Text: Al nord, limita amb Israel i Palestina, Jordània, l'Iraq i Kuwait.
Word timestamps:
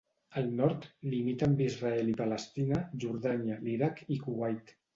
Al 0.39 0.45
nord, 0.61 0.87
limita 1.11 1.49
amb 1.49 1.61
Israel 1.67 2.09
i 2.13 2.17
Palestina, 2.23 2.81
Jordània, 3.07 3.61
l'Iraq 3.69 4.05
i 4.17 4.21
Kuwait. 4.27 4.77